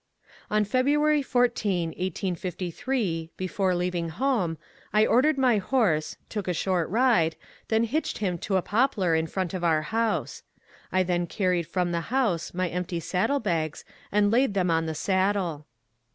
[0.49, 4.57] On February 14, 1858, before leaving home,
[4.91, 7.35] I ordered my horse, took a short ride,
[7.67, 10.41] then hitched him to a poplar in front of our house.
[10.91, 14.95] I then carried from the house my empty saddle bags and laid them on the
[14.95, 15.67] saddle.